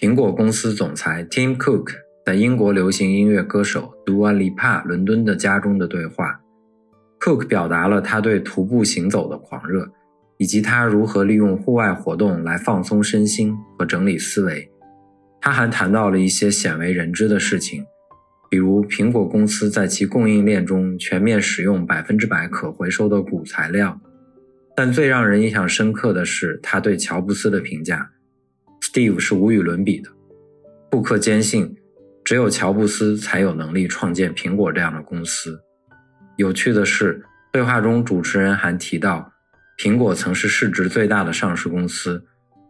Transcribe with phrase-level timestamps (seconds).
[0.00, 1.90] 苹果公司总裁 Tim Cook
[2.24, 6.40] 在英国流行音乐歌手 Dua Lipa 伦敦的家中的对话。
[7.18, 9.90] Cook 表达了他对徒步行走的狂热，
[10.36, 14.70] 以及他如何利用户外活动来放松身心和整理思维。
[15.40, 17.84] 他还谈到了一些鲜为人知的事情。
[18.48, 24.00] 比如，苹果公司在其供应链中全面使用百分之百可回收的钴材料，
[24.76, 28.12] 但最让人印象深刻的是他对乔布斯的评价
[28.98, 30.10] ：“Steve 是无与伦比的。”
[30.90, 31.76] 库克坚信，
[32.24, 35.60] 只有乔布斯才有能力创建苹果这样的公司。
[36.36, 39.30] 有趣的是，对话中主持人还提到，
[39.78, 42.24] 苹果曾是市值最大的上市公司，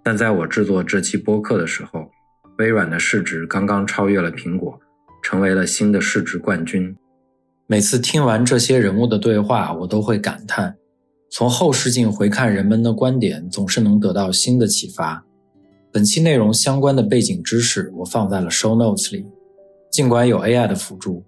[0.04, 2.10] 但在我制作这期播客的时候，
[2.58, 4.78] 微软的市值刚刚超越了苹果。
[5.20, 6.96] 成为了新的市值冠军。
[7.66, 10.76] 每次听完这些人物的对话，我都会感叹：
[11.28, 15.26] 从后视镜回看人们的观点，总是能得到新的启发。
[15.98, 19.26] 本期内容相关的背景知识我放在了 show notes 里。
[19.90, 21.24] 尽管有 AI 的辅助，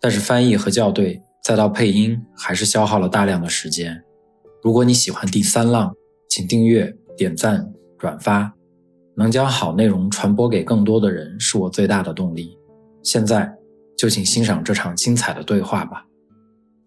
[0.00, 4.02] 但是翻译和校对，再到配音，还是消耗了大量的时间。
[4.62, 5.92] 如果你喜欢第三浪，
[6.30, 8.50] 请订阅、点赞、转发，
[9.14, 12.56] 能将好内容传播给更多的人，是我最大的动力。
[13.02, 13.54] 现在
[13.94, 16.02] 就请欣赏这场精彩的对话吧。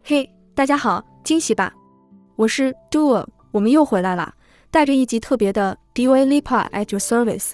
[0.02, 1.72] 嘿，大家好，惊喜吧！
[2.36, 4.34] 我是 Dua，我们又回来了，
[4.70, 7.54] 带着一集特别的 Dua Lipa at your service。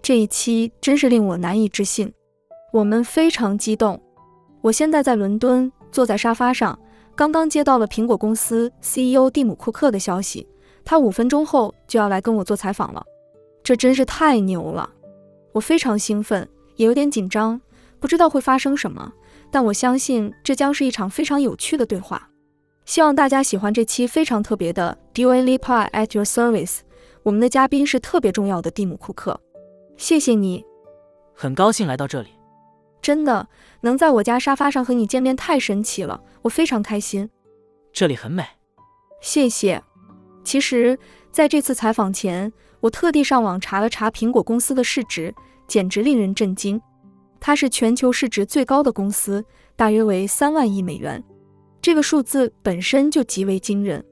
[0.00, 2.12] 这一期真是令我难以置信，
[2.72, 4.00] 我们非常激动。
[4.60, 6.78] 我现在在伦敦，坐在沙发上，
[7.14, 10.46] 刚刚接到了苹果公司 CEO 蒂姆·库克的消息，
[10.84, 13.04] 他五分钟后就要来跟我做采访了。
[13.62, 14.90] 这真是太牛了！
[15.52, 17.60] 我非常兴奋，也有点紧张。
[17.98, 19.12] 不知道会发生什么，
[19.50, 22.28] 但我相信这将是一场非常有趣的对话。
[22.84, 26.80] 希望大家喜欢这期非常特别的 Dua Lipa at your service。
[27.22, 29.40] 我们的嘉宾是特别重要的蒂姆·库克。
[29.96, 30.62] 谢谢你，
[31.34, 32.28] 很高兴来到这里。
[33.00, 33.48] 真的
[33.80, 37.28] 能在我家沙发上和你见面太神奇了，我非常开心。
[37.92, 38.44] 这里很美。
[39.20, 39.82] 谢谢。
[40.42, 40.98] 其实，
[41.30, 45.34] 在这次采访前，我特地上网查了查苹果公司的市值，
[45.66, 46.80] 简直令人震惊。
[47.40, 49.42] 它是全球市值最高的公司，
[49.74, 51.22] 大约为三万亿美元。
[51.84, 54.02] 这个数字本身就极为惊人。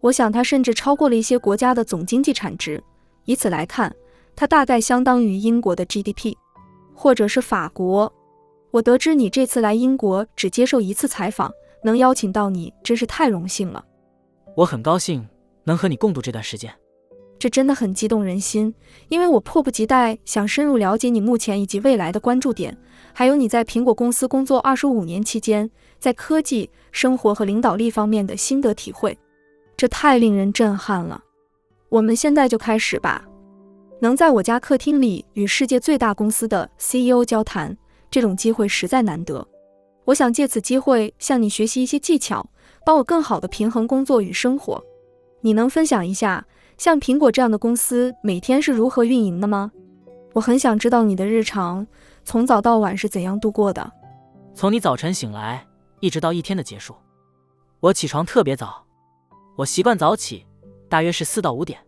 [0.00, 2.82] 我想它甚至超过了一些国家的总经济产值。
[3.26, 3.94] 以此来看，
[4.34, 6.34] 它大概相当于英国的 GDP，
[6.94, 8.10] 或者是法国。
[8.70, 11.52] 我得知你这次来英国只接受一次采访，
[11.84, 13.84] 能邀请到你真是太荣幸了。
[14.56, 15.28] 我很高兴
[15.64, 16.72] 能和你共度这段时间。
[17.40, 18.74] 这真的很激动人心，
[19.08, 22.76] 因为我迫不及待想深入了解你目前以及未来的关注点，
[23.14, 29.16] 还有你在苹果公司工作二十五年期间，在科技、生活和领导力方面的心得体会。
[29.74, 31.24] 这太令人震撼了！
[31.88, 33.24] 我们现在就开始吧。
[34.00, 37.74] 能在我家客厅里与世界最大公司的 CEO 交谈，
[38.10, 39.48] 这种机会实在难得。
[40.04, 42.46] 我想借此机会向你学习一些技巧，
[42.84, 44.84] 帮我更好的平衡工作与生活。
[45.40, 46.46] 你能分享一下？
[46.80, 49.70] 像苹果这样的公司每天是如何运营的吗？
[50.32, 51.86] 我很想知道你的日常
[52.24, 53.92] 从早到晚是怎样度过的。
[54.54, 55.66] 从你早晨醒来
[56.00, 56.94] 一直到一天的结束，
[57.80, 58.82] 我起床特别早，
[59.58, 60.46] 我习惯早起，
[60.88, 61.78] 大约是四到五点。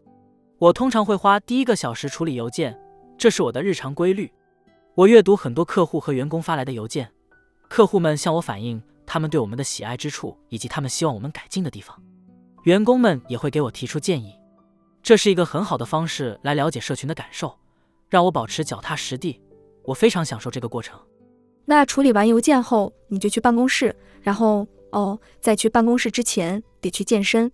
[0.59, 2.79] 我通常会花第一个小时处理邮件，
[3.17, 4.31] 这是我的日常规律。
[4.95, 7.11] 我阅读很多客户和员工发来的邮件，
[7.67, 11.99] 客户们向我反映他们对我们的喜爱之处以及他们希望我们改进的地方，
[12.65, 14.35] 员工们也会给我提出建议。
[15.03, 17.59] 这是一个很好的方式来了解社群的感受，
[18.09, 19.41] 让我保持脚踏实地。
[19.85, 21.01] 我非常享受这个过程。
[21.65, 27.51] 那处理完邮件后，你就去办公室，然后哦，在去办公室之前得去健身。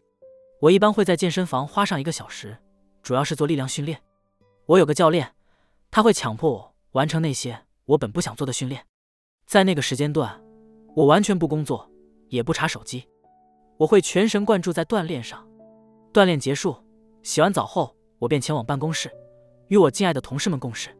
[0.61, 2.59] 我一般会在健身房花上一个小时，
[3.03, 3.99] 主要是做力量训练。
[4.67, 5.33] 我有个教练，
[5.91, 8.85] 他会强迫我完成那些我本不想做的训练。
[9.47, 10.39] 在那个时间段，
[10.95, 11.91] 我完全不工作，
[12.29, 13.09] 也不查手机，
[13.79, 15.49] 我会全神贯注在锻炼上。
[16.13, 16.77] 锻炼结束。
[17.23, 19.11] 洗完澡后，我便前往办公室，
[19.69, 20.91] 与我敬爱的同事们共事。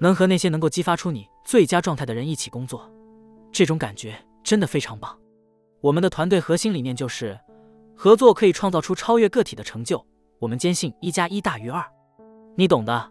[0.00, 2.90] 能和那些能够激发出你最佳状态的人一起工作，
[3.52, 5.16] 这种感觉真的非常棒。
[5.80, 7.38] 我们的团队核心理念就是
[7.94, 10.04] 合作可以创造出超越个体的成就。
[10.40, 11.82] 我们坚信一加一大于二，
[12.56, 13.10] 你懂的。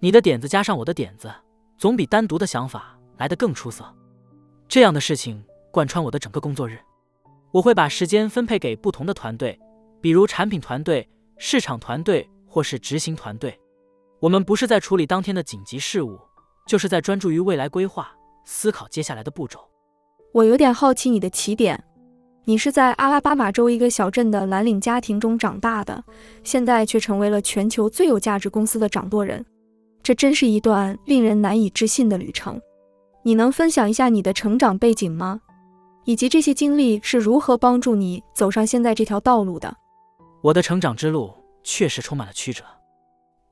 [0.00, 1.32] 你的点子加上我的点子，
[1.78, 3.84] 总比单独的想法来得更出色。
[4.68, 6.78] 这样的事情贯穿我的整个工作日。
[7.52, 9.58] 我会把时间分配给不同的团队，
[10.00, 11.08] 比如产品团队、
[11.38, 13.58] 市场团队或是执行团队。
[14.20, 16.18] 我们不是在处理当天的紧急事务，
[16.66, 18.10] 就是在专注于未来规划，
[18.44, 19.60] 思考接下来的步骤。
[20.32, 21.82] 我有点好奇你的起点。
[22.44, 26.02] 你是在阿拉巴马州一个小镇的蓝领家庭中长大的，
[26.42, 29.44] 现在却成为了全球最有价值公司的掌舵人，
[30.02, 32.60] 这真是一段令人难以置信的旅程。
[33.22, 35.40] 你能分享一下你的成长背景吗？
[36.06, 39.76] 以及这些经历是如何帮助你走上现在这条道路的？
[40.40, 42.64] 我的成长之路确实充满了曲折。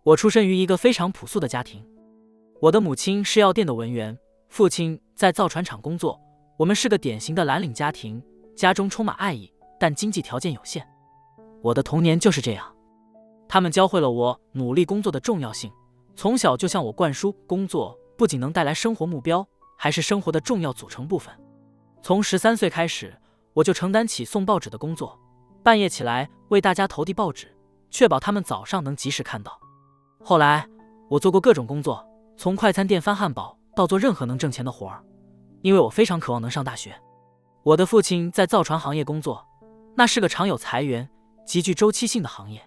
[0.05, 1.85] 我出生于一个非常朴素的家庭，
[2.61, 4.17] 我的母亲是药店的文员，
[4.49, 6.21] 父亲在造船厂工作。
[6.57, 8.23] 我们是个典型的蓝领家庭。
[8.55, 10.89] 家中充满爱意，但经济条件有限。
[11.61, 12.75] 我的童年就是这样。
[13.47, 15.71] 他们教会了我努力工作的重要性，
[16.15, 19.47] 从小就向我灌输，工作不仅能带来生活目标，
[19.77, 21.35] 还是生活的重要组成部分。
[22.01, 23.15] 从十三岁开始，
[23.53, 25.21] 我就承担起送报纸的工作，
[25.67, 27.53] 半夜起来为大家投递报纸，
[27.91, 29.61] 确保他们早上能及时看到。
[30.23, 30.65] 后来，
[31.11, 35.03] 我做过各种工作，从快餐店翻汉堡到做任何能挣钱的活儿，
[35.63, 36.95] 因为我非常渴望能上大学。
[37.65, 39.45] 我的父亲在造船行业工作，
[39.97, 41.11] 那是个常有裁员、
[41.45, 42.63] 极具周期性的行业。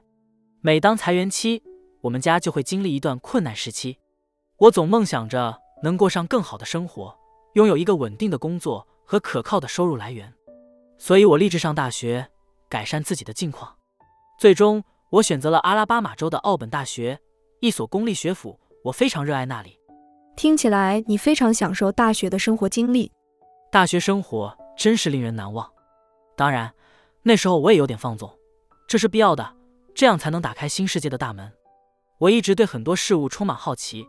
[0.60, 1.64] 每当裁员期，
[2.02, 3.98] 我们家就会经历一段困难时期。
[4.58, 7.18] 我总梦想着能过上更好的生活，
[7.54, 10.34] 拥有一个稳定的工作和可靠的收入来源，
[10.98, 12.30] 所以我立志上大学，
[12.70, 13.76] 改善自己的境况。
[14.40, 17.20] 最终，我选择了阿拉巴马州的奥本大学，
[17.60, 18.60] 一所公立学府。
[18.86, 19.78] 我非常热爱那里。
[20.38, 23.12] 听起来你非常享受大学的生活经历。
[23.72, 24.56] 大学生活。
[24.80, 25.70] 真是令人难忘。
[26.38, 26.74] 当然，
[27.22, 28.34] 那时候我也有点放纵，
[28.88, 29.54] 这是必要的，
[29.94, 31.52] 这样才能打开新世界的大门。
[32.18, 34.08] 我一直对很多事物充满好奇，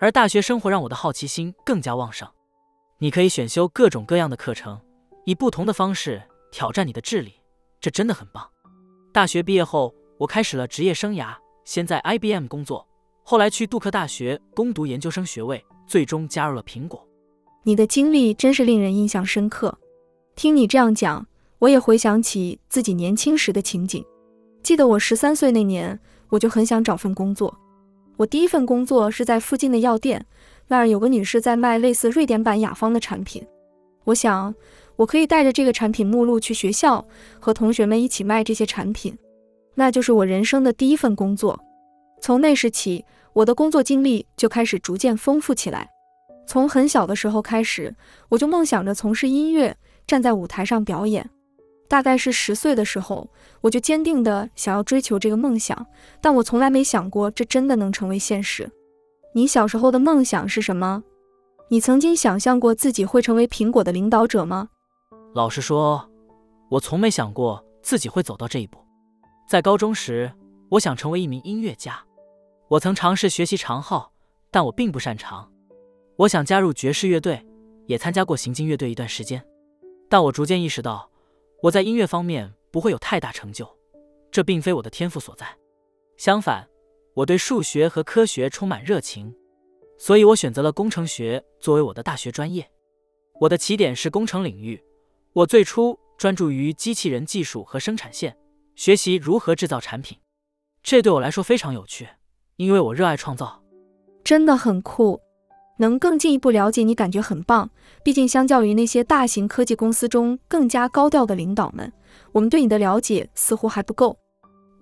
[0.00, 2.28] 而大学生活让我的好奇心更加旺盛。
[2.98, 4.80] 你可以选修各种各样的课程，
[5.24, 7.34] 以不同的方式挑战你的智力，
[7.82, 8.48] 这真的很棒。
[9.12, 11.34] 大学毕业后，我开始了职业生涯，
[11.64, 12.86] 先在 IBM 工作，
[13.24, 17.04] 后来去杜克大学攻读研究生学位，最终加入了苹果。
[17.64, 19.76] 你的经历真是令人印象深刻。
[20.36, 21.26] 听你这样讲，
[21.58, 24.04] 我也回想起自己年轻时的情景。
[24.62, 27.52] 记得我十三岁那年，我就很想找份工作。
[28.16, 30.24] 我第一份工作是在附近的药店，
[30.68, 33.44] 那儿有个女士在卖类似瑞典版雅芳的产品。
[34.04, 34.54] 我想，
[34.96, 37.06] 我可以带着这个产品目录去学校，
[37.40, 39.16] 和同学们一起卖这些产品。
[39.74, 41.58] 那就是我人生的第一份工作。
[42.20, 45.88] 从那时起，我的工作经历就开始逐渐丰富起来。
[46.46, 47.94] 从很小的时候开始，
[48.28, 49.76] 我就梦想着从事音乐。
[50.04, 51.30] 站在舞台上表演，
[51.88, 53.30] 大概是十岁的时候，
[53.60, 55.86] 我就坚定地想要追求这个梦想，
[56.20, 58.68] 但我从来没想过这真的能成为现实。
[59.32, 61.02] 你小时候的梦想是什么？
[61.68, 64.68] 你曾经想象过自己会成为苹果的领导者吗？
[65.34, 66.06] 老实说，
[66.68, 68.78] 我从没想过自己会走到这一步。
[69.48, 70.30] 在高中时，
[70.68, 72.04] 我想成为一名音乐家，
[72.68, 74.12] 我曾尝试学习长号，
[74.50, 75.50] 但我并不擅长。
[76.16, 77.42] 我想加入爵士乐队，
[77.86, 79.42] 也参加过行进乐队一段时间。
[80.10, 81.10] 但我逐渐意识到，
[81.62, 83.66] 我在音乐方面不会有太大成就，
[84.30, 85.46] 这并非我的天赋所在。
[86.18, 86.68] 相反，
[87.14, 89.34] 我对数学和科学充满热情，
[89.96, 92.70] 所以我选择了工程学作为我的大学专业。
[93.40, 94.80] 我的起点是工程领域，
[95.34, 98.36] 我最初专注于机器人技术和生产线，
[98.76, 100.18] 学习如何制造产品。
[100.82, 102.06] 这对我来说非常有趣，
[102.56, 103.62] 因为我热爱创造。
[104.22, 105.18] 真的很酷。
[105.78, 107.70] 能更进一步了解你，感觉很棒。
[108.04, 111.90] 毕竟，相较于那些大型科技公司中更加高调的领导们，
[112.32, 114.18] 我们对你的了解似乎还不够。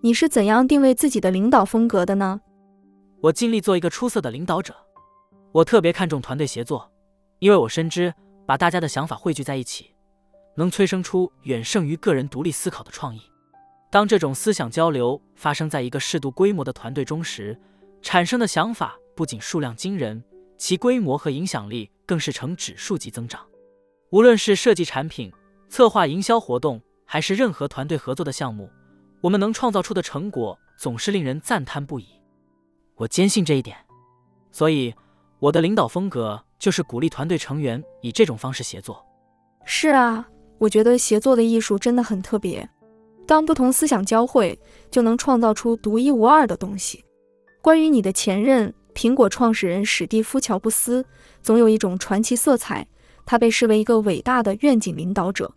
[0.02, 2.40] 你是怎样定位自己的领导风格的呢？
[3.22, 4.74] 我尽力做一个出色的领导者。
[5.52, 6.90] 我特别看重团队协作，
[7.38, 8.12] 因为我深知
[8.44, 9.89] 把大家的想法汇聚在一起，
[10.60, 13.22] 能催生出远胜于个人独立思考的创意。
[13.90, 17.58] 当这种思想交流发生在一个适度规模的团队中时，
[18.02, 20.22] 产生的想法不仅数量惊人。
[20.58, 23.40] 其规模和影响力更是呈指数级增长。
[24.10, 25.32] 无论是设计产品、
[25.70, 28.70] 策划营销活动，还是任何团队合作的项目，
[29.22, 32.06] 我们能创造出的成果总是令人赞叹不已。
[32.96, 33.74] 我坚信这一点，
[34.52, 34.94] 所以
[35.38, 39.02] 我的领导风格就是鼓励团队成员以这种方式协作。
[39.64, 40.28] 是啊，
[40.60, 42.70] 我觉得协作的艺术真的很特别。
[43.26, 44.56] 当不同思想交汇，
[44.92, 47.04] 就能创造出独一无二的东西。
[47.60, 48.72] 关于你的前任。
[48.92, 51.06] 苹果创始人史蒂夫·乔布斯
[51.42, 52.86] 总有一种传奇色彩，
[53.24, 55.54] 他被视为一个伟大的愿景领导者。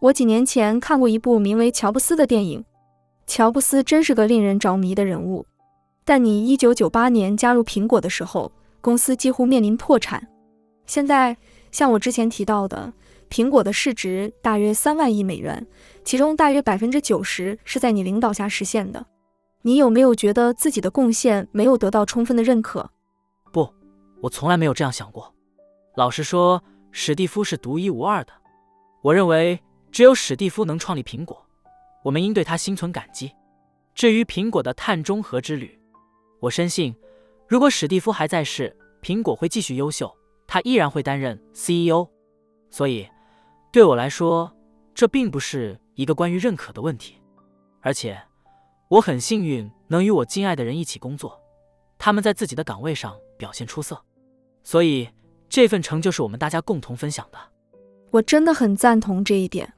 [0.00, 2.64] 我几年前看过一部名为《乔布斯》的电影，
[3.28, 5.46] 乔布斯真是个令人着迷的人物。
[6.04, 10.26] 但你一九九八年加入苹果的时候，公司几乎面临破产。
[10.84, 11.36] 现在，
[11.70, 12.92] 像我之前提到的，
[13.30, 15.66] 苹果的市值大约三万亿美元，
[16.04, 19.04] 其中大约百分之九十是在你领导下实现的。
[19.62, 22.90] 你有没有觉得自己的贡献没有得到充分的认可？
[23.50, 23.72] 不，
[24.20, 25.34] 我从来没有这样想过。
[25.96, 28.32] 老实说，史蒂夫是独一无二的。
[29.02, 29.58] 我认为，
[29.90, 31.46] 只有史蒂夫能创立苹果，
[32.02, 33.32] 我们应对他心存感激。
[33.94, 35.78] 至于苹果的碳中和之旅，
[36.40, 36.94] 我深信，
[37.48, 40.14] 如果史蒂夫还在世，苹果会继续优秀，
[40.46, 42.08] 他依然会担任 CEO。
[42.70, 43.08] 所以，
[43.74, 44.52] 对我来说，
[44.94, 47.16] 这并不是一个关于认可的问题，
[47.80, 48.16] 而且。
[48.88, 51.40] 我很幸运能与我敬爱的人一起工作，
[51.98, 54.00] 他们在自己的岗位上表现出色，
[54.62, 55.08] 所以
[55.48, 57.38] 这份成就是我们大家共同分享的。
[58.12, 59.72] 我真的很赞同这一点。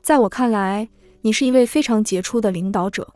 [0.00, 0.88] 在我看来，
[1.20, 3.06] 你是一位非常杰出的领导者。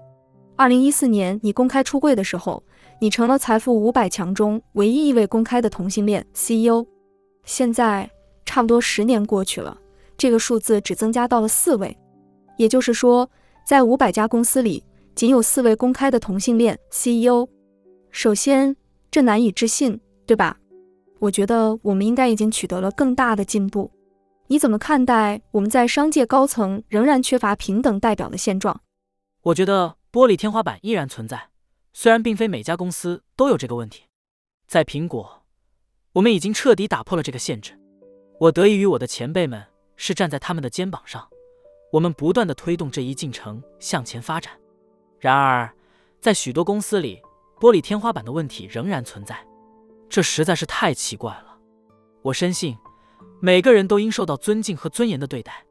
[0.56, 2.62] 二零一四年你公开出柜的时候，
[3.00, 6.84] 你成了财富五百强中唯一一位公开的同性恋 CEO。
[7.44, 8.10] 现在
[8.44, 9.80] 差不多十年过去了，
[10.18, 11.96] 这个数字只增加到了四位，
[12.58, 13.30] 也就是说，
[13.64, 14.84] 在五百家公司里。
[15.14, 17.48] 仅有四位公开的同性恋 CEO，
[18.12, 18.76] 首先
[19.10, 20.56] 这难以置信，对吧？
[21.18, 23.90] 我觉得我们应该已经取得了更大的进步。
[24.46, 28.80] 你怎么看待我们在商界高层仍然缺乏平等代表的现状？
[29.42, 31.48] 我觉得玻璃天花板依然存在，
[31.92, 34.04] 虽然并非每家公司都有这个问题。
[34.68, 35.42] 在苹果，
[36.12, 37.72] 我们已经彻底打破了这个限制。
[38.38, 39.64] 我得益于我的前辈们
[39.98, 41.28] 是站在他们的肩膀上，
[41.92, 44.54] 我们不断的推动这一进程向前发展。
[45.18, 45.70] 然而，
[46.20, 47.20] 在许多公司里，
[47.60, 49.46] 玻璃天花板的问题仍然存在，
[50.08, 51.58] 这实在是太奇怪了。
[52.22, 52.76] 我深信，
[53.40, 55.64] 每个人都应受到尊敬和尊严的对待，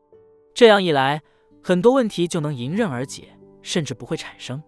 [0.53, 1.21] 这样一来，
[1.63, 3.29] 很多问题就能迎刃而解，
[3.61, 4.61] 甚至不会产生。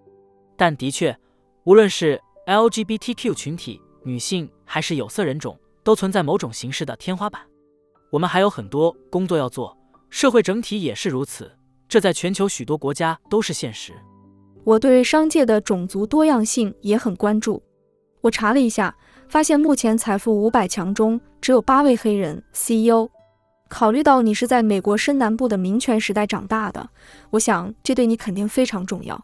[0.56, 1.18] 但的确，
[1.66, 7.46] 无论是 LGBTQ 群体、女性还是有色人种，都存在某种形式的天花板。
[8.12, 9.78] 我们还有很多工作要做，
[10.10, 11.52] 社会整体也是如此，
[11.88, 13.94] 这在全球许多国家都是现实。
[14.64, 17.62] 我对商界的种族多样性也很关注。
[18.22, 18.96] 我查了一下，
[19.28, 23.10] 发现目前财富五百强中只有八位黑人 CEO。
[23.70, 26.90] 考虑到你是在美国深南部的民权时代长大的，
[27.30, 29.24] 我想这对你肯定非常重要。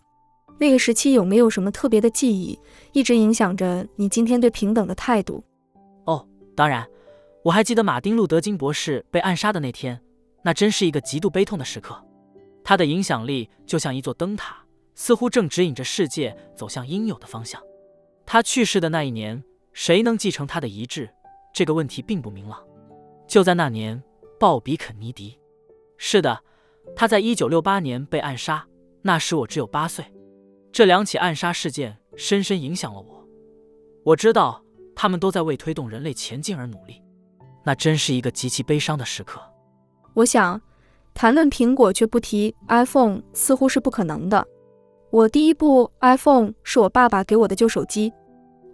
[0.59, 2.57] 那个时期有没有什么特别的记忆，
[2.93, 5.43] 一直影响着你今天对平等的态度？
[6.05, 6.25] 哦，
[6.55, 6.87] 当然，
[7.45, 10.01] 我还记得马丁·路德·金博士被暗杀的那天，
[10.43, 12.03] 那真是一个极度悲痛的时刻。
[12.63, 14.57] 他的影响力就像一座灯塔。
[14.95, 17.61] 似乎正指引着世界走向应有的方向。
[18.25, 21.09] 他去世的那一年，谁能继承他的遗志？
[21.53, 22.65] 这个问题并不明朗。
[23.27, 24.01] 就在那年，
[24.39, 25.37] 鲍比·肯尼迪，
[25.97, 26.41] 是的，
[26.95, 28.65] 他在一九六八年被暗杀。
[29.01, 30.05] 那时我只有八岁。
[30.71, 33.27] 这两起暗杀事件深深影响了我。
[34.03, 34.63] 我知道
[34.95, 37.01] 他们都在为推动人类前进而努力。
[37.65, 39.41] 那真是一个极其悲伤的时刻。
[40.13, 40.61] 我想，
[41.13, 44.45] 谈论苹果却不提 iPhone，似乎是不可能的。
[45.09, 48.13] 我第一部 iPhone 是我爸爸给我的旧手机，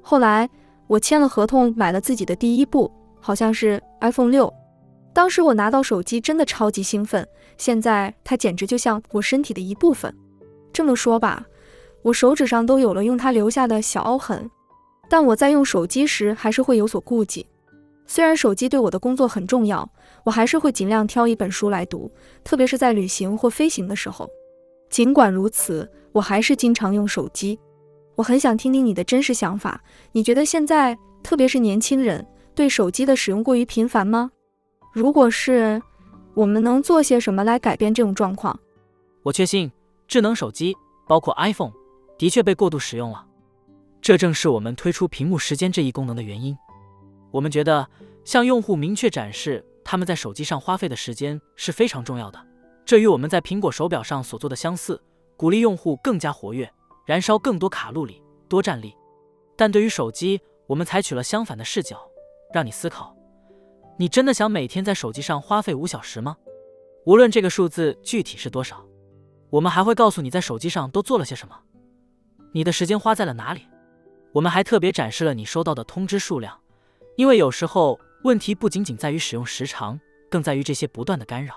[0.02, 0.50] 后来
[0.88, 4.52] 我签了合同买了自己的第一部，好像是 iPhone 六。
[5.14, 10.14] 当时我拿到手机真的超级兴奋，现在它简直就像我身体的一部分。
[10.74, 11.46] 这么说吧，
[12.02, 14.50] 我手指上都有了用它留下的小凹痕。
[15.10, 17.46] 但我在用手机时还是会有所顾忌，
[18.14, 19.90] 虽然手机对我的工作很重要，
[20.26, 22.12] 我还是会尽量挑一本书来读，
[22.44, 24.30] 特别是在旅行或飞行的时候。
[24.90, 27.58] 尽管如此，我还是经常用手机。
[28.16, 29.82] 我很想听听你的真实想法。
[30.12, 34.30] 你觉得现在，特别是年轻人，对手机的使用过于频繁吗？
[34.92, 35.82] 如果是，
[36.34, 38.60] 我们能做些什么来改变这种状况？
[39.24, 39.72] 我确信，
[40.10, 40.76] 智能手机，
[41.08, 41.72] 包括 iPhone，
[42.18, 43.26] 的确被过度使用了。
[44.02, 46.54] 这正是我们推出屏幕时间这一功能的原因。
[47.32, 47.88] 我们觉得，
[48.24, 52.40] 向用户明确展示他们在手机上花费的时间是非常重要的。
[52.86, 55.02] 这与我们在苹果手表上所做的相似，
[55.38, 56.72] 鼓励用户更加活跃，
[57.06, 58.94] 燃烧更多卡路里，多站立。
[59.56, 61.98] 但对于手机，我们采取了相反的视角，
[62.54, 63.16] 让你思考：
[63.98, 66.36] 你真的想每天在手机上花费五小时吗？
[67.06, 68.86] 无论这个数字具体是多少，
[69.50, 71.56] 我们还会告诉你在手机上都做了些什么，
[72.52, 73.68] 你的时间花在了哪里。
[74.34, 76.58] 我们还特别展示了你收到的通知数量，
[77.16, 80.00] 因为有时候问题不仅仅在于使用时长，
[80.30, 81.56] 更在于这些不断的干扰。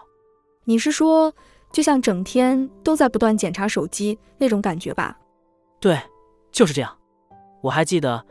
[0.64, 1.32] 你是说，
[1.72, 5.18] 就像整天都在不断检查手机那种感觉吧？
[5.80, 6.00] 对，
[6.50, 6.96] 就是这样。
[7.62, 8.24] 我还记得，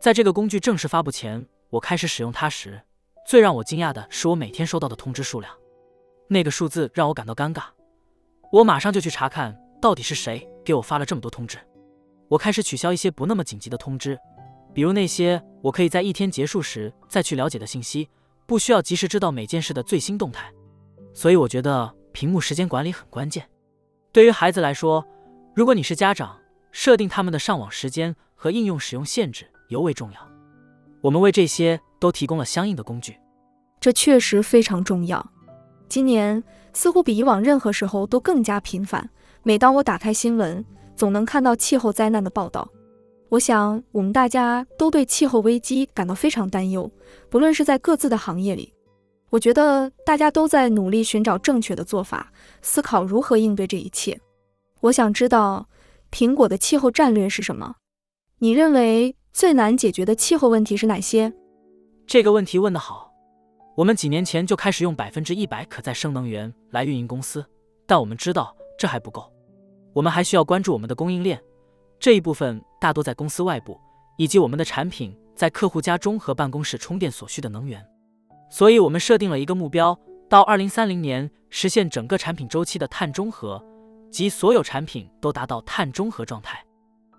[0.00, 2.80] 在这个工具正式发布前，我开始使用它时，
[3.26, 5.52] 最让我惊讶的是我每天收到的通知数量。
[6.28, 7.62] 那个数字让我感到尴尬。
[8.52, 11.58] 我马上就去查看到底是谁给我发了这么多通知。
[12.28, 14.18] 我开始取消一些不那么紧急的通知，
[14.74, 18.08] 比如那些我可以在一天结束时再去了解的信息，
[18.46, 20.52] 不需要及时知道每件事的最新动态。
[21.12, 23.48] 所以我觉得屏幕时间管理很关键。
[24.12, 25.04] 对于孩子来说，
[25.54, 26.38] 如果你是家长，
[26.70, 30.28] 设定他们的上网时间和应用使用限制尤为重要。
[31.00, 33.16] 我们为这些都提供了相应的工具。
[33.80, 35.24] 这确实非常重要。
[35.88, 39.08] 今年似乎比以往任何时候都更加频繁。
[39.42, 42.68] 每当我打开新闻，总能看到气候灾难的报道。
[43.30, 46.90] 我想，我们大家都对气候危机感到非常担忧，
[47.28, 48.72] 不论是在各自的行业里。
[49.28, 52.32] 我觉得大家都在努力寻找正确的做法，
[52.62, 54.18] 思考如何应对这一切。
[54.80, 55.68] 我想知道
[56.10, 57.74] 苹果的气候战略是什么？
[58.38, 61.30] 你认为最难解决的气候问题是哪些？
[62.06, 63.12] 这个问题问得好。
[63.76, 67.44] 我们几年前就开始用百分之一百可再生能源来运营公司，
[67.86, 69.30] 但我们知道这还不够。
[69.92, 71.38] 我们还需要关注我们的供应链，
[72.00, 73.80] 这一部分大多在公司外部，
[74.16, 77.84] 以及我们的产品在客户家中和办公室充电所需的能源。
[78.50, 83.62] 所以，我们设定了一个目标，到二零三零年实现整个产品周期的碳中和，
[84.10, 86.64] 即所有产品都达到碳中和状态。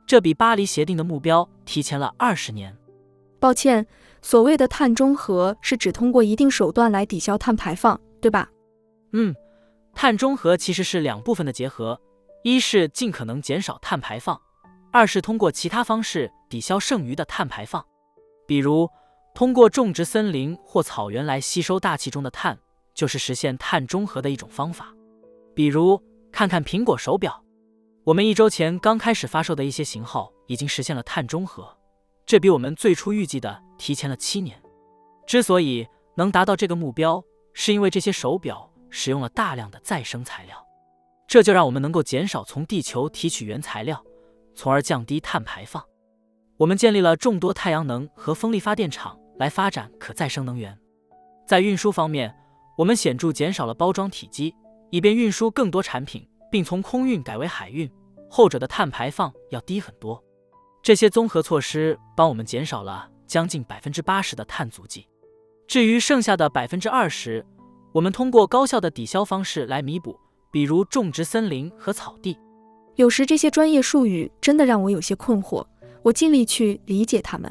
[0.07, 2.75] 这比巴黎协定的目标提前了二十年。
[3.39, 3.86] 抱歉，
[4.21, 8.50] 所谓的碳中和是指通过一定手段来抵消碳排放，对吧？
[9.13, 9.36] 嗯，
[9.93, 12.01] 碳中和其实是两部分的结合，
[12.43, 14.41] 一是尽可能减少碳排放，
[14.91, 17.86] 二是通过其他方式抵消剩余的碳排放，
[18.48, 18.89] 比如。
[19.36, 22.58] 通过种植森林或草原来吸收大气中的碳，
[22.93, 24.93] 就是实现碳中和的一种方法。
[25.55, 27.41] 比如，看看苹果手表，
[28.03, 31.77] 我们一周前刚开始发售的一些型号已经实现了碳中和，
[32.25, 34.61] 这比我们最初预计的提前了七年。
[35.25, 35.87] 之所以
[36.18, 40.57] 能达到这个目标，是因为这些手表使用了大量的再生材料，
[41.27, 44.03] 这就让我们能够减少从地球提取原材料，
[44.59, 45.81] 从而降低碳排放。
[46.57, 50.77] 我们建立了众多太阳能和风力发电厂来发展可再生能源。
[51.48, 52.35] 在运输方面，
[52.77, 54.53] 我们显著减少了包装体积，
[54.89, 57.89] 以便运输更多产品，并从空运改为海运，
[58.29, 60.22] 后者的碳排放要低很多。
[60.83, 65.07] 这些综合措施帮我们减少了将近百分之八十的碳足迹。
[65.69, 67.45] 至于剩下的百分之二十，
[67.93, 70.19] 我们通过高效的抵消方式来弥补，
[70.51, 72.37] 比如种植森林和草地。
[73.00, 75.66] 有时这些专业术语真的让我有些困惑。
[76.01, 77.50] 我尽力去理解它们。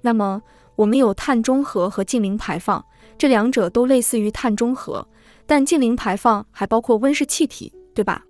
[0.00, 0.42] 那么，
[0.74, 2.84] 我们有碳中和和净零排放，
[3.16, 5.06] 这两者都类似于碳中和，
[5.46, 8.24] 但净零排放还包括温室气体，对吧？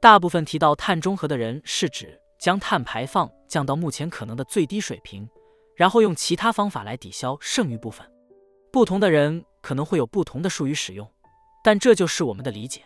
[0.00, 5.28] 大部分提到碳中和的人是指将碳排放降到目前可能的最低水平，
[5.74, 8.06] 然后用其他方法来抵消剩余部分。
[8.70, 11.10] 不同的人可能会有不同的术语使用，
[11.64, 12.82] 但这就是我们的理解。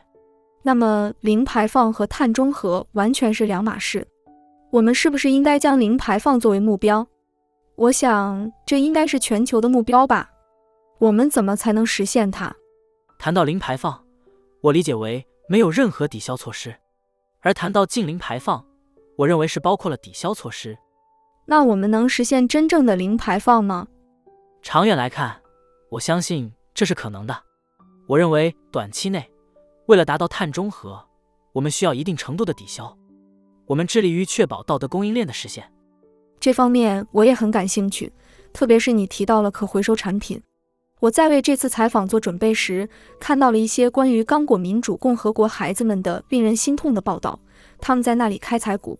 [0.62, 4.06] 那么，零排放和碳中和完全是两码事。
[4.70, 7.06] 我们是不是应该将零排放作为目标？
[7.76, 10.30] 我想这应该是全球的目标吧。
[10.98, 12.54] 我们怎么才能实现它？
[13.18, 14.04] 谈到零排放，
[14.60, 16.70] 我理解为没有任何抵消措施；
[17.40, 18.62] 而谈到近零排放，
[19.16, 20.76] 我认为是包括了抵消措施。
[21.46, 23.88] 那我们能实现真正的零排放吗？
[24.62, 25.40] 长远来看，
[25.88, 27.36] 我相信这是可能的。
[28.06, 29.28] 我认为短期内，
[29.90, 31.04] 为了达到碳中和，
[31.52, 32.96] 我们需要一定程度的抵消。
[33.66, 35.64] 我们致力于确保道德供应链的实现，
[36.38, 38.12] 这方面我也很感兴趣，
[38.52, 40.40] 特别是你提到了可回收产品。
[41.00, 47.40] 我在为这次采访做准备时，看到了一些关于刚果民主共和国孩子们的令人心痛的报道。
[47.80, 48.96] 他们在那里开采钴，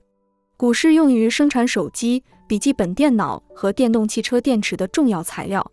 [0.57, 5.65] 钴是用于生产手机、笔记本电脑和电动汽车电池的重要材料。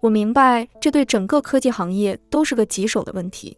[0.00, 3.56] 我明白这对整个科技行业都是个棘手的问题，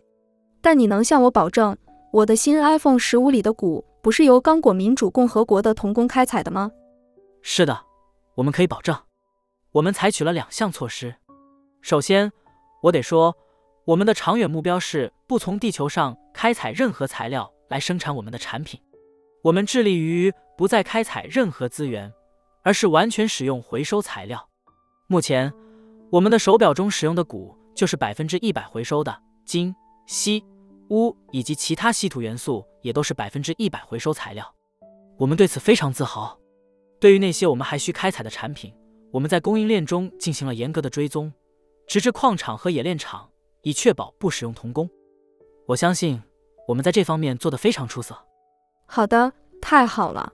[0.64, 1.76] 但你能向我保证，
[2.10, 3.84] 我的新 iPhone 十五里的钴？
[4.00, 6.70] 不是由刚果民主共和国的童工开采的吗？
[7.42, 7.78] 是的，
[8.34, 8.96] 我们可以保证。
[9.72, 11.14] 我们采取了两项措施。
[11.82, 12.32] 首先，
[12.82, 13.36] 我得说，
[13.84, 18.80] 我们的长远目标是不从地球上开采任何材料来生产我们的产品。
[19.42, 22.10] 我们致力于不再开采任何资源，
[22.62, 24.48] 而是完全使用回收材料。
[25.08, 25.52] 目前，
[26.10, 29.74] 我们的手表中使用的钴就是百分之一百回收的，金、
[30.06, 30.42] 锡。
[30.88, 34.54] 钨以及其他稀土元素也都是百分之一百回收材料，
[35.18, 36.38] 我们对此非常自豪。
[37.00, 38.72] 对于那些我们还需开采的产品，
[39.10, 41.32] 我们在供应链中进行了严格的追踪，
[41.86, 43.28] 直至矿场和冶炼厂，
[43.62, 44.88] 以确保不使用童工。
[45.66, 46.22] 我相信
[46.68, 48.16] 我们在这方面做得非常出色。
[48.86, 50.32] 好的，太好了，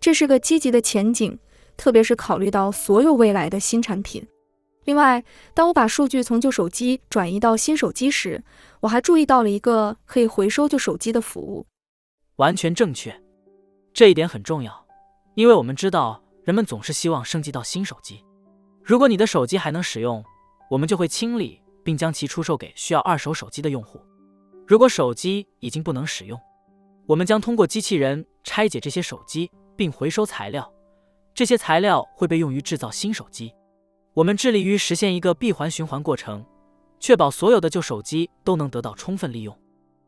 [0.00, 1.38] 这是个积极的前景，
[1.76, 4.26] 特别是考虑到所有未来的新产品。
[4.84, 8.44] 另外，当我把数据从旧手机转移到新手机时，
[8.80, 11.66] 我还注意到了一个可以回收旧手机的服务。
[12.36, 13.22] 完全正确，
[13.92, 14.86] 这一点很重要。
[15.34, 18.22] 因为我们知道人们总是希望升级到新手机。
[18.82, 20.22] 如果你的手机还能使用，
[20.70, 24.00] 我们就会清理并将其出售给需要二手手机的用户。
[24.66, 26.38] 如果手机已经不能使用，
[27.06, 30.70] 我们将通过机器人拆解这些手机并回收材料，
[31.34, 33.52] 这些材料会被用于制造新手机。
[34.14, 36.44] 我们致力于实现一个闭环循环过程，
[37.00, 39.58] 确保所有的旧手机都能得到充分利用。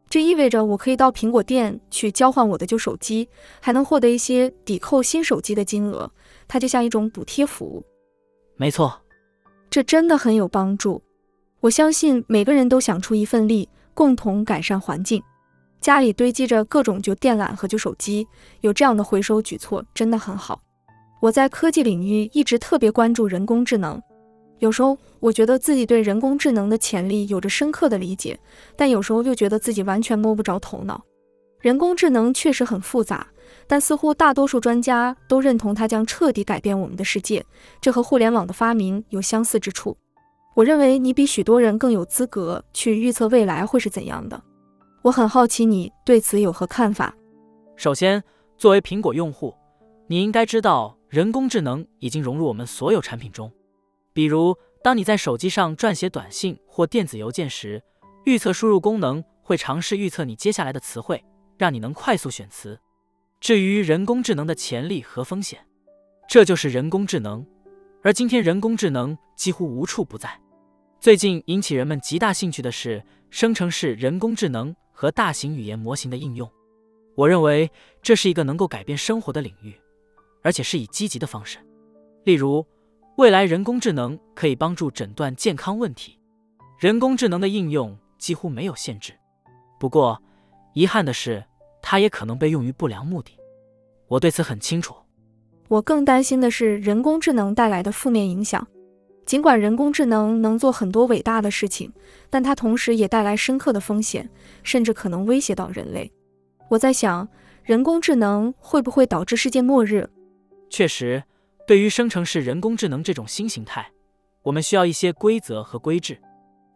[0.09, 3.29] 这意味着我可以到苹果店去交换我的旧手机，
[3.61, 6.09] 还能获得一些抵扣新手机的金额。
[6.47, 7.85] 它就像一种补贴服务。
[8.55, 9.03] 没错，
[9.69, 11.03] 这真的很有帮助。
[11.59, 15.21] 我相信每个人都想出一份力，共同改善环境。
[15.81, 18.29] 家里堆积着各种旧电缆和旧手机，
[18.61, 20.63] 有这样的回收举措真的很好。
[21.21, 24.01] 我在科技领域一直特别关注人工智能。
[24.59, 28.39] 有时候我觉得自己对人工智能的潜力有着深刻的理解，
[28.75, 31.03] 但有时候又觉得自己完全摸不着头脑。
[31.61, 33.27] 人工智能确实很复杂，
[33.67, 37.45] 但似乎大多数专家都认同它将彻底改变我们的世界，
[37.81, 39.97] 这和互联网的发明有相似之处。
[40.55, 44.41] 我认为你比许多人更有资格去预测未来会是怎样的。
[45.03, 47.15] 我很好奇你对此有何看法。
[47.75, 48.23] 首先，
[48.57, 49.53] 作为苹果用户，
[50.09, 53.53] 你应该知道人工智能已经融入我们所有产品中。
[54.13, 57.83] 比如，当你在手机上撰写短信或电子邮件时，
[58.25, 61.25] 预测输入功能会尝试预测你接下来的词汇，
[61.59, 62.79] 让你能快速选词。
[63.41, 65.59] 至于人工智能的潜力和风险，
[66.29, 67.45] 这就是人工智能。
[68.03, 70.41] 而今天，人工智能几乎无处不在。
[71.01, 76.49] 最近引起人们极大兴趣的是生成式人工智能和大型语言模型的应用。
[77.17, 77.71] 我认为
[78.03, 79.75] 这是一个能够改变生活的领域，
[80.47, 81.59] 而且是以积极的方式。
[82.23, 82.65] 例如，
[83.17, 86.21] 未来人工智能可以帮助诊断健康问题，
[86.79, 89.13] 人工智能的应用几乎没有限制。
[89.81, 90.23] 不过，
[90.73, 91.43] 遗憾的是，
[91.83, 93.37] 它也可能被用于不良目的。
[94.07, 94.95] 我对此很清楚。
[95.67, 98.65] 我更担心的是人工智能带来的负面影响。
[99.25, 101.93] 尽管人工智能能做很多伟大的事情，
[102.31, 104.31] 但它同时也带来深刻的风险，
[104.63, 106.13] 甚至可能威胁到人类。
[106.69, 107.29] 我在想，
[107.65, 110.09] 人工智能会不会导致世界末日？
[110.71, 111.23] 确实。
[111.67, 113.91] 对于生成式人工智能这种新形态，
[114.43, 116.23] 我们需要一些规则和规制。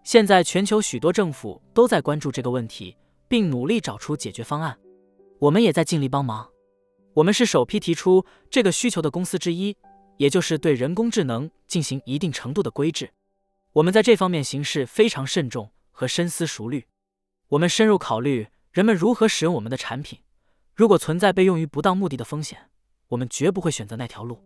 [0.03, 2.97] 现在，全球许多政府都在关注这个问题，
[3.29, 4.77] 并努力找出解决方案。
[5.39, 6.51] 我们也在尽力帮忙。
[7.15, 9.77] 我们是首批提出这个需求的公司之一，
[10.17, 13.11] 也就是对人工智能进行一定程度的规制。
[13.75, 16.87] 我们在这方面行事非常慎重和深思熟虑。
[17.51, 20.19] 我们深入考虑人们如何使用我们的产品。
[20.75, 22.70] 如果存在被用于不当目的的风险，
[23.11, 24.39] 我们绝不会选择那条路。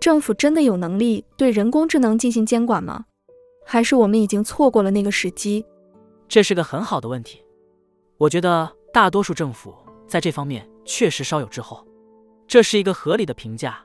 [0.00, 3.04] 政府真的有能力对人工智能进行监管吗？
[3.64, 5.64] 还是我们已经错过了那个时机？
[6.26, 7.44] 这是个很好的问题。
[8.16, 9.72] 我觉得大多数政府
[10.06, 11.86] 在这方面确实稍有滞后，
[12.46, 13.78] 这是一个合理的评价。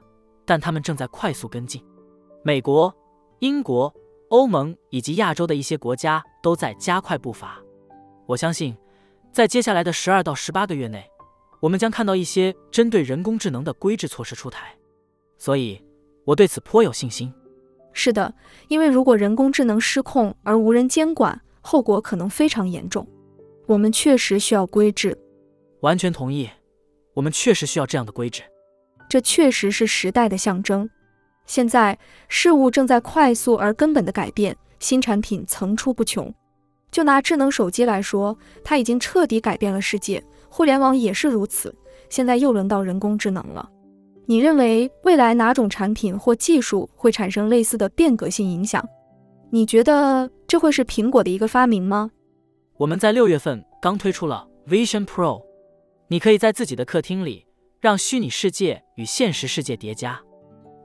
[0.45, 1.81] 但他们正在快速跟进。
[2.43, 2.93] 美国、
[3.39, 3.93] 英国、
[4.29, 7.61] 欧盟以及亚洲的一些国家都在加快步伐。
[8.25, 8.75] 我相信，
[9.31, 11.09] 在接下来的十二到十八个月内，
[11.63, 14.75] 我们将看到一些针对人工智能的规制措施出台。
[15.37, 15.81] 所以。
[16.25, 17.33] 我对此颇有信心。
[17.91, 18.33] 是的，
[18.69, 23.05] 因为如果人工智能失控而无人监管，后果可能非常严重。
[23.65, 25.17] 我们确实需要规制。
[25.81, 26.49] 完全同意，
[27.13, 28.41] 我们确实需要这样的规制。
[29.09, 30.89] 这确实是时代的象征。
[31.45, 31.99] 现在
[32.29, 36.33] 事物正在快速而根本的改变，新产品层出不穷。
[36.89, 40.23] 就拿智能手机来说，它已经彻底改变了世界。
[40.53, 41.73] 互联网也是如此。
[42.09, 43.67] 现在又轮到人工智能了。
[44.27, 48.87] 你认为未来哪种产品或技术会产生类似的变革性影响？
[49.49, 52.11] 你觉得这会是苹果的一个发明吗？
[52.77, 55.41] 我们在六月份刚推出了 Vision Pro，
[56.07, 57.47] 你可以在自己的客厅里
[57.81, 60.21] 让虚拟世界与现实世界叠加。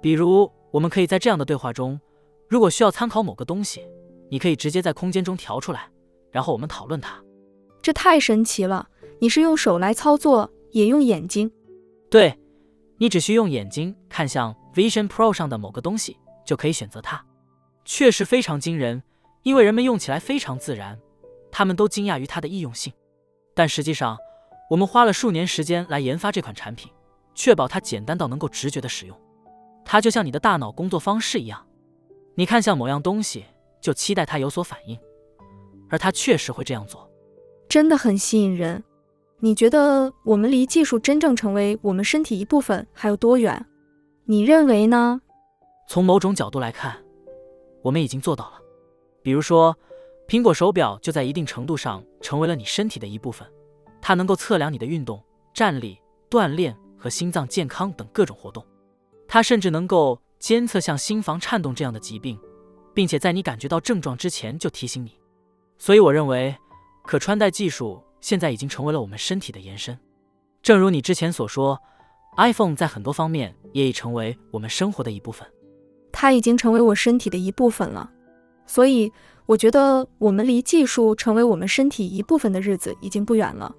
[0.00, 2.00] 比如，我们可以在这样的对话中，
[2.48, 3.82] 如果需要参考某个东西，
[4.30, 5.90] 你可以直接在空间中调出来，
[6.32, 7.22] 然后我们讨论它。
[7.82, 8.88] 这太神奇了！
[9.20, 11.50] 你是用手来操作，也用眼睛？
[12.10, 12.38] 对。
[13.00, 17.24] 你只需用眼睛看向 Vision Pro 上的某个东西，就可以选择它。
[17.84, 19.00] 确实非常惊人，
[19.44, 20.98] 因为人们用起来非常自然，
[21.52, 22.92] 他们都惊讶于它的易用性。
[23.54, 24.18] 但实际上，
[24.68, 26.90] 我们花了数年时间来研发这款产品，
[27.36, 29.16] 确保它简单到能够直觉的使用。
[29.84, 31.64] 它就像你的大脑工作方式一样，
[32.34, 33.44] 你看向某样东西，
[33.80, 34.98] 就期待它有所反应，
[35.88, 37.08] 而它确实会这样做，
[37.68, 38.82] 真的很吸引人。
[39.40, 43.64] 你觉得我们离技术真正成为我们身体一部分还有多远？
[44.24, 45.20] 你认为呢？
[45.88, 46.96] 从某种角度来看，
[47.82, 48.60] 我们已经做到了。
[49.22, 49.76] 比如说，
[50.26, 53.46] 苹果手表就在一定程度上成为了你身体的一部分，
[54.00, 55.22] 它能够测量你的运动、
[55.54, 55.96] 站立、
[56.28, 58.66] 锻炼和心脏健康等各种活动。
[59.28, 62.36] 它甚至能够监测像心房颤动这样的疾病，
[62.92, 65.12] 并且在你感觉到症状之前就提醒你。
[65.78, 66.56] 所以，我认为
[67.04, 69.98] 可穿戴技术现在已经成为了我们身体的延伸。
[70.62, 71.80] 正如你之前所说
[72.36, 75.46] ，iPhone 在很多方面也已成为我们生活的一部分。
[76.12, 78.10] 它已经成为我身体的一部分了。
[78.66, 79.10] 所以，
[79.46, 83.74] 我觉得我们离技术成为我们身体一部分的日子已经不远了。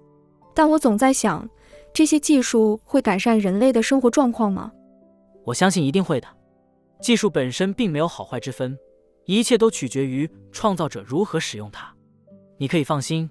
[0.55, 1.47] 但我总在想，
[1.93, 4.71] 这些技术会改善人类的生活状况吗？
[5.45, 6.27] 我相信一定会的。
[7.01, 8.77] 技术本身并没有好坏之分，
[9.25, 11.93] 一切都取决于创造者如何使用它。
[12.57, 13.29] 你可以放心，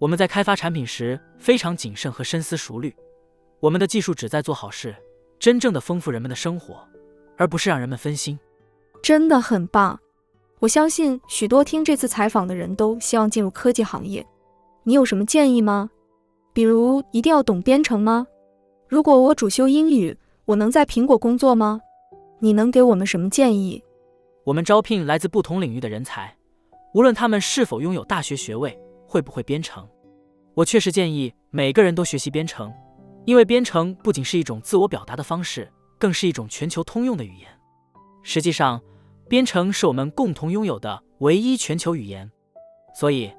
[0.00, 2.92] 我们在开发产品时非常谨慎和深思熟虑。
[3.60, 4.96] 我们的技术旨在做好事，
[5.38, 6.82] 真正的丰富人们的生活，
[7.36, 8.38] 而不是让人们分心。
[9.02, 10.00] 真的很棒。
[10.58, 14.26] 我相信许多听这次采访的人都希望进入科技行业。
[14.84, 15.90] 你有什么建议吗？
[16.54, 18.26] 比如一定要懂编程吗？
[18.88, 21.78] 如果我主修英语，我能在苹果工作吗？
[22.38, 23.84] 你能给我们什么建议？
[24.44, 26.34] 我们招聘来自不同领域的人才，
[26.94, 28.78] 无论他们是否拥有大学学位，
[29.10, 29.88] 会不会编程。
[30.54, 32.72] 我确实建议每个人都学习编程，
[33.24, 37.48] 因为编程不仅是一种自我表达的方式，更是一种全球通用的语言。
[38.22, 38.80] 实际上。
[39.30, 42.28] 编程是我们共同拥有的唯一全球语言，
[42.92, 43.32] 所以，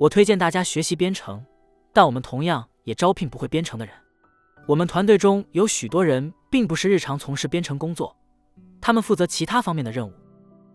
[0.00, 1.40] 我推荐大家学习编程。
[1.92, 3.94] 但我们同样也招聘不会编程的人。
[4.66, 8.16] 我们团队中有许多人并不是日常从事编程工作，
[8.80, 10.12] 他们负责其他方面的任务。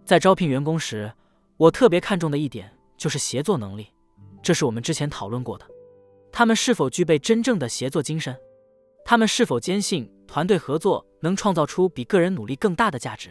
[0.05, 1.11] 在招聘员工时，
[1.57, 3.89] 我特别看重的一点就是协作能力，
[4.43, 5.65] 这是我们之前讨论过的。
[6.31, 8.37] 他们是否具备真正的协作精神？
[9.05, 13.29] 他们是否坚信团队合作能创造出比个人努力更大的价值？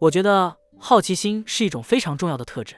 [0.00, 2.76] 我觉得好奇心是一种非常重要的特质。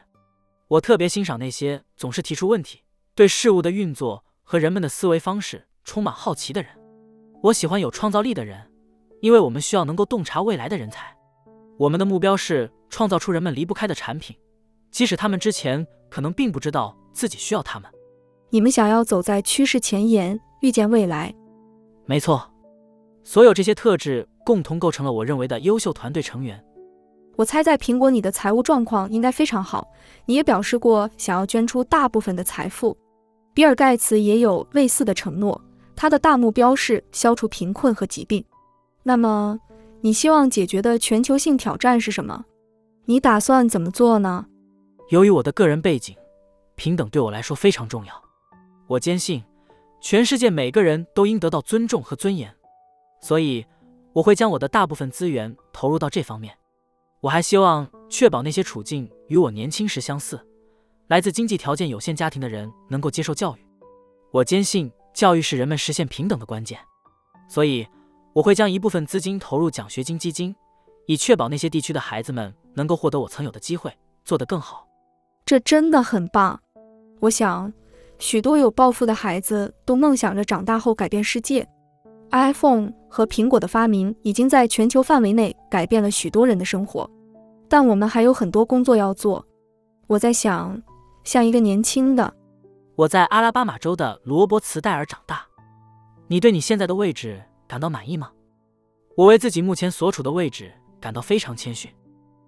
[0.68, 2.82] 我特别欣赏那些总是提出问题、
[3.14, 6.70] 对事物的运作和人们的思维方式充满好奇的人。
[7.42, 8.70] 我喜欢有创造力的人，
[9.20, 11.16] 因为我们需要能够洞察未来的人才。
[11.78, 14.36] 我们的目标是创造出人们离不开的产品，
[14.90, 17.90] 即使他们之前可能并不知道自己需要他们。
[18.51, 21.35] 你们想要走在趋势前沿，预见未来。
[22.07, 22.42] 没错，
[23.23, 26.62] 所有这些特质共同构成了我认为的优秀团队成员。
[27.37, 29.87] 我猜在苹果，你的财务状况应该非常好。
[30.27, 32.96] 你也表示过想要捐出大部分的财富。
[33.55, 35.59] 比尔盖茨也有类似的承诺，
[35.96, 38.44] 他的大目标是消除贫困和疾病。
[39.03, 39.59] 那么，
[40.01, 42.44] 你希望解决的全球性挑战是什么？
[43.07, 44.44] 你打算怎么做呢？
[45.09, 46.14] 由于我的个人背景，
[46.81, 48.25] 平等对我来说非常重要。
[48.87, 49.45] 我坚信，
[50.01, 52.57] 全世界每个人都应得到尊重和尊严，
[53.21, 53.66] 所以
[54.14, 56.57] 我会将我的大部分资源投入到这方面。
[57.21, 60.40] 我还希望确保那些处境与我年轻时相似、
[61.09, 63.61] 来自经济条件有限家庭的人能够接受教育。
[64.33, 66.81] 我坚信教育是人们实现平等的关键，
[67.47, 67.87] 所以
[68.33, 70.57] 我会将一部分资金投入奖学金基金，
[71.05, 74.87] 以确保那些地区的孩子们能够获得我曾有的机会，做得更好。
[75.45, 76.62] 这真的很棒！
[77.20, 77.72] 我想，
[78.18, 81.66] 许多有抱负的孩子都梦想着长大后改变世界。
[82.30, 87.09] iPhone 和苹果的发明已经在全球范围内改变了许多人的生活，
[87.68, 89.44] 但我们还有很多工作要做。
[90.06, 90.80] 我在想，
[91.24, 92.33] 像一个年轻的，
[92.96, 95.44] 我在阿拉巴马州的罗伯茨戴尔长大。
[96.28, 98.30] 你对你现在的位置感到满意吗？
[99.16, 101.90] 我为自己目前所处的位置感到非常谦逊。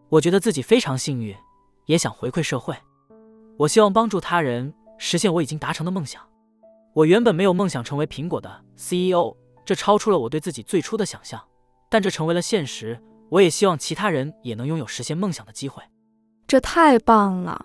[0.08, 1.34] 我觉得自己非常幸运，
[1.86, 2.74] 也想回馈社会。
[3.58, 6.22] 我希望帮助他人实现我已经达成的梦想。
[6.94, 9.36] 我原本没有梦想成为苹果的 CEO。
[9.64, 11.40] 这超出了我对自己最初的想象，
[11.88, 13.00] 但这成为了现实。
[13.30, 15.80] 我也希望其他人也能拥有实现梦想的机会。
[16.48, 17.64] 这太棒了！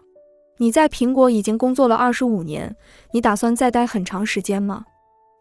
[0.57, 2.73] 你在苹果已经工作了二十五年，
[3.11, 4.85] 你打算再待很长时间吗？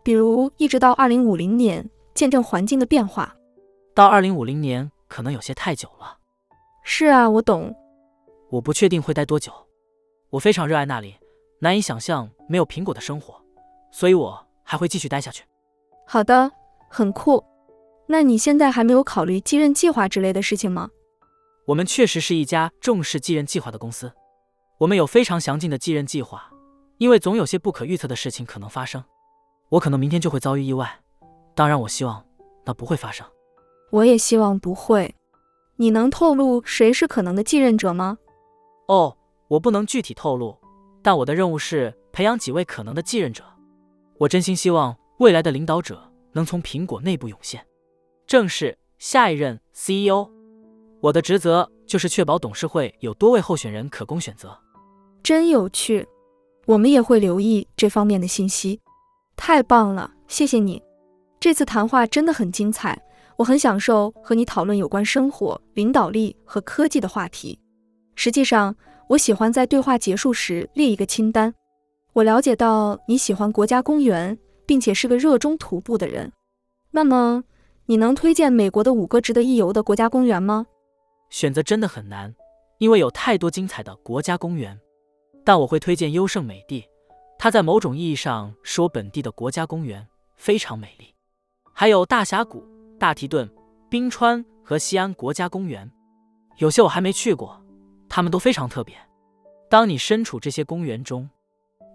[0.02, 3.36] 比如一直到二零五零年，见证环境的变化。
[3.94, 6.16] 到二零五零年可能有些太久了。
[6.82, 7.74] 是啊，我懂。
[8.50, 9.52] 我不确定会待多久。
[10.36, 11.16] 我非常热爱那里，
[11.60, 13.40] 难以想象没有苹果的生活，
[13.90, 15.42] 所以我还会继续待下去。
[16.06, 16.52] 好的，
[16.90, 17.42] 很酷。
[18.06, 20.90] 那你现在还没有考虑继任计划之类的事情吗？
[21.66, 24.12] 我们确实是一家重视继任计划的公司，
[24.76, 26.50] 我们有非常详尽的继任计划，
[26.98, 29.02] 因为总有些不可预测的事情可能发生。
[29.70, 31.00] 我可能明天就会遭遇意外，
[31.54, 32.22] 当然我希望
[32.66, 33.26] 那不会发生。
[33.90, 35.14] 我也希望不会。
[35.76, 38.18] 你能透露谁是可能的继任者吗？
[38.88, 39.15] 哦，
[39.48, 40.56] 我不能具体透露，
[41.02, 43.44] 但我的任务是培养几位可能的继任者。
[44.18, 44.96] 我真心希望。
[45.18, 47.64] 未来的领导者能从苹果内部涌现，
[48.26, 50.30] 正是下一任 CEO。
[51.00, 54.54] 我的职责就是确保董事会有多位候选人可供选择。
[55.22, 56.06] 真有趣，
[56.66, 58.78] 我们也会留意这方面的信息。
[59.36, 60.82] 太棒了，谢谢你。
[61.40, 63.02] 这次谈话真的很精彩，
[63.38, 67.58] 我很享受和你讨论有关生活、领导力和科技的话题。
[68.16, 68.76] 实际上，
[69.08, 71.54] 我喜欢在对话结束时列一个清单。
[72.12, 76.32] 我了解到你喜欢国家公园，并且是个热衷徒步的人。
[76.90, 77.44] 那么，
[77.86, 80.66] 你能推荐美国的五个值得一游的国家公园吗？
[81.30, 82.34] 选择真的很难，
[82.78, 84.76] 因为有太多精彩的国家公园。
[85.44, 86.84] 但我会推荐优胜美地，
[87.38, 91.14] 它在某种意义上是我本地的国家公园，非常美丽。
[91.72, 92.66] 还有大峡谷、
[92.98, 93.48] 大提顿、
[93.88, 95.88] 冰川和西安国家公园，
[96.56, 97.62] 有些我还没去过，
[98.08, 98.96] 它们都非常特别。
[99.68, 101.28] 当你身处这些公园中，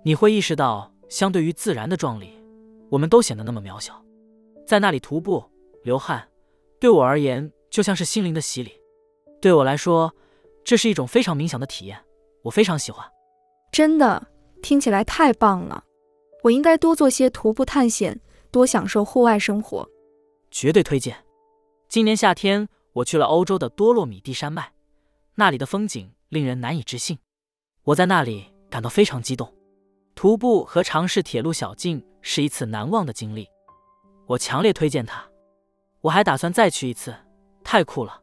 [0.03, 2.31] 你会意识到，相对于自然的壮丽，
[2.89, 4.03] 我们都显得那么渺小。
[4.65, 5.43] 在那里徒步、
[5.83, 6.27] 流汗，
[6.79, 8.71] 对我而言就像是心灵的洗礼。
[9.41, 10.13] 对我来说，
[10.63, 11.97] 这是一种非常冥想的体验，
[12.43, 13.05] 我非常喜欢。
[13.71, 14.27] 真的，
[14.61, 15.83] 听起来太棒了！
[16.43, 18.19] 我应该多做些徒步探险，
[18.51, 19.87] 多享受户外生活。
[20.49, 21.15] 绝对推荐。
[21.87, 24.73] 今年夏天，我去了欧洲的多洛米蒂山脉，
[25.35, 27.17] 那里的风景令人难以置信。
[27.83, 29.53] 我在那里感到非常激动。
[30.13, 33.47] 徒步和尝试铁路小径是一次难忘的经历，
[34.27, 35.23] 我强烈推荐它。
[36.01, 37.15] 我还打算再去一次，
[37.63, 38.21] 太酷了。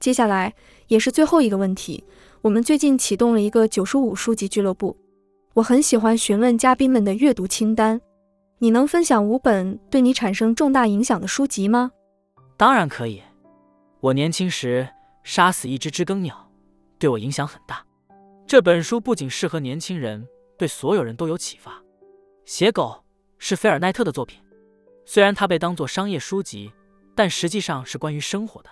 [0.00, 0.54] 接下来
[0.88, 2.04] 也是最后一个问题，
[2.42, 4.96] 我们最近启动了一个九十五书籍俱乐部，
[5.54, 8.00] 我很喜欢询问嘉宾们的阅读清单。
[8.58, 11.92] 你能分享五本对你产生重大影响的书籍吗？
[12.56, 13.22] 当然可以。
[14.00, 14.88] 我年轻时
[15.30, 16.50] 杀死一只知更鸟，
[16.98, 17.86] 对我影响很大。
[18.48, 20.26] 这本书不仅适合年轻人，
[20.58, 21.80] 对所有人都有启发。
[22.44, 23.04] 写狗
[23.38, 24.42] 是菲尔奈特的作品，
[25.04, 26.72] 虽然它被当作商业书籍，
[27.14, 28.70] 但实际上是关于生活的。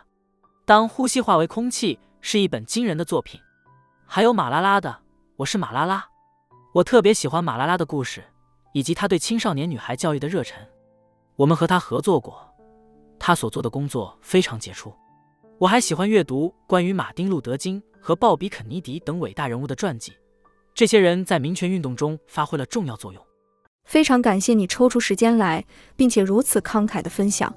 [0.64, 3.40] 当呼吸化为空气是一本惊人的作品，
[4.04, 4.90] 还有马拉拉的
[5.36, 6.00] 《我是马拉拉》，
[6.74, 8.24] 我特别喜欢马拉拉的故事，
[8.72, 10.58] 以及他对青少年女孩教育的热忱。
[11.36, 12.52] 我们和他合作过，
[13.16, 14.92] 他所做的工作非常杰出。
[15.60, 20.12] 我还喜欢阅读关于马丁·路德·金和鲍比·肯尼迪等伟大人物的传记，
[20.72, 23.20] 这些人在民权运动中发挥了重要作用。
[23.84, 25.64] 非常感谢你抽出时间来，
[25.96, 27.52] 并且如此慷慨的分享。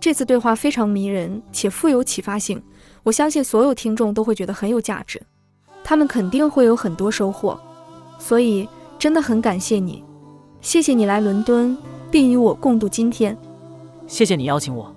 [0.00, 2.62] 这次对话非常迷人且富有启发性，
[3.02, 5.20] 我相信所有听众都会觉得很有价值，
[5.82, 7.60] 他们肯定会有很多收获，
[8.18, 8.66] 所以
[8.98, 10.02] 真的很感谢你，
[10.62, 11.76] 谢谢你来伦敦
[12.10, 13.36] 并与我共度今天，
[14.06, 14.96] 谢谢你邀请我，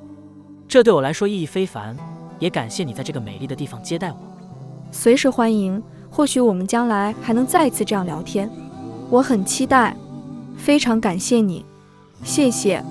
[0.65, 1.97] 这对我来说意义非凡，
[2.39, 4.17] 也感谢你在这个美丽的地方接待我，
[4.91, 8.49] 随时欢迎，或许我们将来还能再一次这样聊天，
[9.09, 9.95] 我很期待，
[10.57, 11.65] 非常感谢你，
[12.23, 12.83] 谢谢。